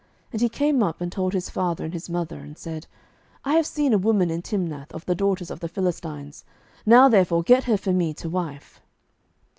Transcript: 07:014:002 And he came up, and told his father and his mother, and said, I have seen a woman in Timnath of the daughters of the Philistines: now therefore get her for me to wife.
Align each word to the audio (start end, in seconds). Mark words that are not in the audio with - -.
07:014:002 0.31 0.31
And 0.31 0.41
he 0.41 0.49
came 0.49 0.81
up, 0.81 0.99
and 0.99 1.11
told 1.11 1.33
his 1.33 1.49
father 1.51 1.85
and 1.85 1.93
his 1.93 2.09
mother, 2.09 2.39
and 2.39 2.57
said, 2.57 2.87
I 3.45 3.53
have 3.53 3.67
seen 3.67 3.93
a 3.93 3.99
woman 3.99 4.31
in 4.31 4.41
Timnath 4.41 4.91
of 4.95 5.05
the 5.05 5.13
daughters 5.13 5.51
of 5.51 5.59
the 5.59 5.67
Philistines: 5.69 6.43
now 6.87 7.07
therefore 7.07 7.43
get 7.43 7.65
her 7.65 7.77
for 7.77 7.93
me 7.93 8.11
to 8.15 8.27
wife. 8.27 8.81